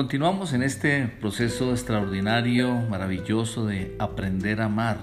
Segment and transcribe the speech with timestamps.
[0.00, 4.96] Continuamos en este proceso extraordinario, maravilloso de aprender a amar.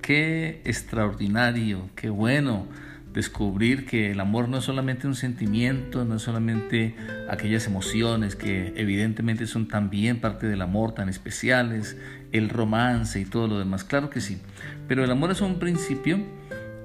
[0.00, 2.68] Qué extraordinario, qué bueno
[3.12, 6.94] descubrir que el amor no es solamente un sentimiento, no es solamente
[7.28, 11.96] aquellas emociones que evidentemente son también parte del amor tan especiales,
[12.30, 14.38] el romance y todo lo demás, claro que sí,
[14.86, 16.20] pero el amor es un principio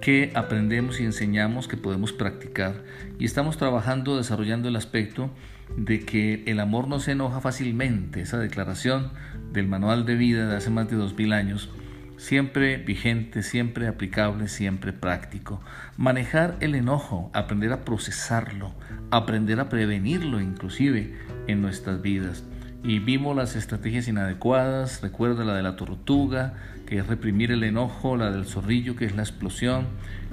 [0.01, 2.83] que aprendemos y enseñamos, que podemos practicar
[3.19, 5.29] y estamos trabajando, desarrollando el aspecto
[5.77, 9.11] de que el amor no se enoja fácilmente, esa declaración
[9.53, 11.69] del manual de vida de hace más de dos mil años,
[12.17, 15.61] siempre vigente, siempre aplicable, siempre práctico.
[15.97, 18.73] Manejar el enojo, aprender a procesarlo,
[19.11, 21.15] aprender a prevenirlo inclusive
[21.47, 22.43] en nuestras vidas.
[22.83, 26.55] Y vimos las estrategias inadecuadas, recuerda la de la tortuga,
[26.87, 29.85] que es reprimir el enojo, la del zorrillo, que es la explosión,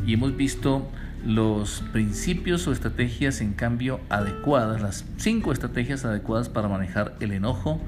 [0.06, 0.88] y hemos visto
[1.26, 7.80] los principios o estrategias en cambio adecuadas, las cinco estrategias adecuadas para manejar el enojo.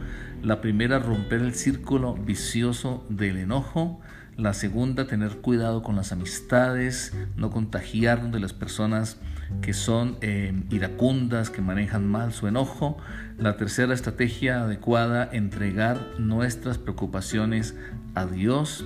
[0.42, 4.00] La primera, romper el círculo vicioso del enojo.
[4.36, 9.18] La segunda, tener cuidado con las amistades, no contagiarnos de las personas
[9.62, 12.96] que son eh, iracundas, que manejan mal su enojo.
[13.38, 17.74] La tercera estrategia adecuada, entregar nuestras preocupaciones
[18.14, 18.84] a Dios.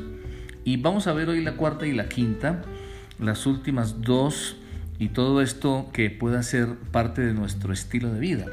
[0.65, 2.62] Y vamos a ver hoy la cuarta y la quinta
[3.19, 4.56] las últimas dos
[4.98, 8.47] y todo esto que pueda ser parte de nuestro estilo de vida.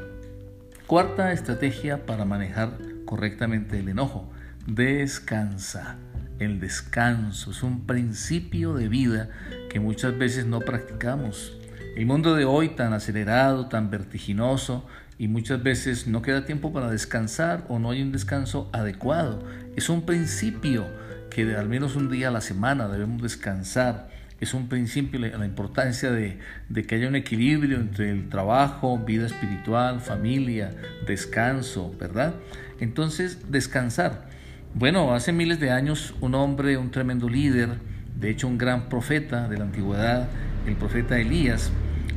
[0.86, 4.30] Cuarta estrategia para manejar correctamente el enojo.
[4.66, 5.96] Descansa.
[6.42, 9.30] El descanso es un principio de vida
[9.70, 11.56] que muchas veces no practicamos.
[11.94, 14.84] El mundo de hoy tan acelerado, tan vertiginoso
[15.18, 19.46] y muchas veces no queda tiempo para descansar o no hay un descanso adecuado.
[19.76, 20.84] Es un principio
[21.30, 24.10] que al menos un día a la semana debemos descansar
[24.42, 26.36] es un principio la importancia de,
[26.84, 30.72] que haya un equilibrio entre el trabajo, vida espiritual, familia,
[31.06, 32.34] descanso, ¿verdad?
[32.80, 34.26] Entonces, descansar.
[34.74, 37.78] Bueno, hace miles de años un hombre, un tremendo líder,
[38.18, 40.30] de hecho un gran profeta de la antigüedad,
[40.66, 41.70] el profeta Elías,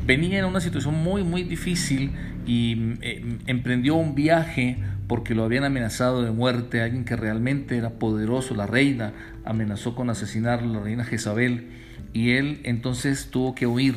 [0.05, 2.11] venía en una situación muy, muy difícil
[2.47, 4.77] y eh, emprendió un viaje
[5.07, 9.11] porque lo habían amenazado de muerte, alguien que realmente era poderoso, la reina
[9.43, 11.67] amenazó con asesinar a la reina Jezabel
[12.13, 13.95] y él entonces tuvo que huir,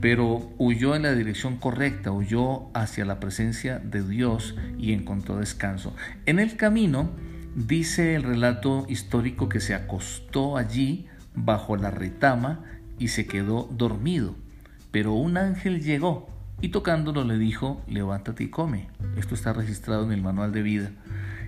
[0.00, 5.96] pero huyó en la dirección correcta, huyó hacia la presencia de Dios y encontró descanso.
[6.26, 7.10] En el camino,
[7.54, 12.64] dice el relato histórico que se acostó allí bajo la retama
[12.98, 14.34] y se quedó dormido,
[14.90, 16.28] pero un ángel llegó
[16.60, 18.88] y tocándolo le dijo, levántate y come.
[19.16, 20.90] Esto está registrado en el manual de vida.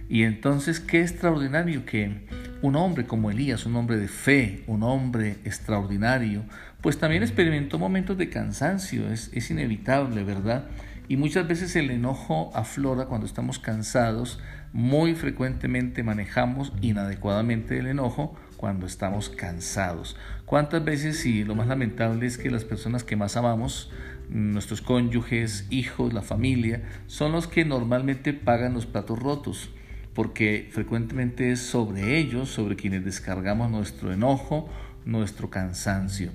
[0.09, 2.27] Y entonces, qué extraordinario que
[2.63, 6.43] un hombre como Elías, un hombre de fe, un hombre extraordinario,
[6.81, 10.67] pues también experimentó momentos de cansancio, es, es inevitable, ¿verdad?
[11.11, 14.39] Y muchas veces el enojo aflora cuando estamos cansados,
[14.73, 20.17] muy frecuentemente manejamos inadecuadamente el enojo cuando estamos cansados.
[20.45, 23.91] ¿Cuántas veces, y lo más lamentable es que las personas que más amamos,
[24.29, 29.71] nuestros cónyuges, hijos, la familia, son los que normalmente pagan los platos rotos?
[30.15, 34.69] Porque frecuentemente es sobre ellos, sobre quienes descargamos nuestro enojo,
[35.05, 36.31] nuestro cansancio.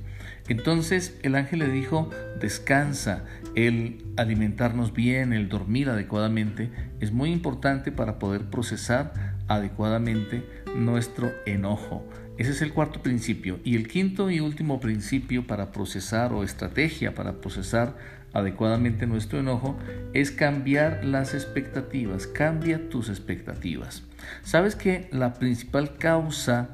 [0.47, 2.09] Entonces el ángel le dijo,
[2.39, 3.25] descansa,
[3.55, 6.69] el alimentarnos bien, el dormir adecuadamente,
[6.99, 10.43] es muy importante para poder procesar adecuadamente
[10.75, 12.07] nuestro enojo.
[12.37, 13.59] Ese es el cuarto principio.
[13.63, 17.95] Y el quinto y último principio para procesar o estrategia para procesar
[18.33, 19.77] adecuadamente nuestro enojo
[20.13, 22.27] es cambiar las expectativas.
[22.27, 24.03] Cambia tus expectativas.
[24.43, 26.69] Sabes que la principal causa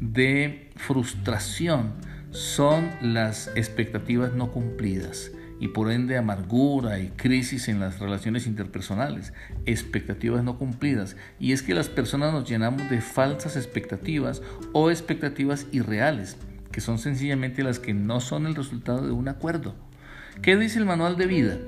[0.00, 1.92] de frustración
[2.30, 9.32] son las expectativas no cumplidas y por ende amargura y crisis en las relaciones interpersonales,
[9.66, 11.16] expectativas no cumplidas.
[11.38, 14.42] Y es que las personas nos llenamos de falsas expectativas
[14.72, 16.36] o expectativas irreales,
[16.70, 19.74] que son sencillamente las que no son el resultado de un acuerdo.
[20.40, 21.58] ¿Qué dice el manual de vida?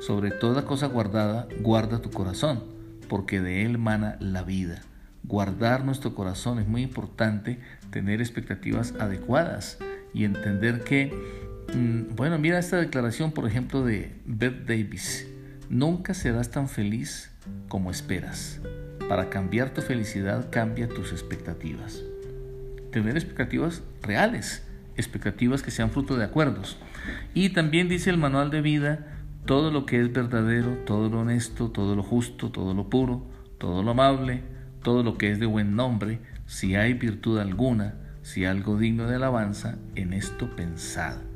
[0.00, 2.64] Sobre toda cosa guardada, guarda tu corazón,
[3.08, 4.80] porque de él mana la vida.
[5.24, 9.78] Guardar nuestro corazón es muy importante, tener expectativas adecuadas
[10.14, 11.12] y entender que
[12.14, 15.26] bueno, mira esta declaración, por ejemplo, de Beth Davis.
[15.68, 17.30] Nunca serás tan feliz
[17.68, 18.60] como esperas.
[19.08, 22.02] Para cambiar tu felicidad, cambia tus expectativas.
[22.90, 24.62] Tener expectativas reales,
[24.96, 26.78] expectativas que sean fruto de acuerdos.
[27.34, 31.70] Y también dice el manual de vida, todo lo que es verdadero, todo lo honesto,
[31.70, 33.26] todo lo justo, todo lo puro,
[33.58, 34.42] todo lo amable,
[34.82, 39.16] todo lo que es de buen nombre, si hay virtud alguna, si algo digno de
[39.16, 41.31] alabanza, en esto pensad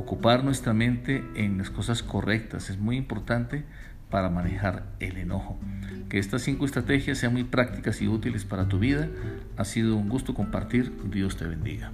[0.00, 3.64] ocupar nuestra mente en las cosas correctas es muy importante
[4.08, 5.60] para manejar el enojo.
[6.08, 9.08] Que estas cinco estrategias sean muy prácticas y útiles para tu vida.
[9.56, 10.92] Ha sido un gusto compartir.
[11.10, 11.92] Dios te bendiga.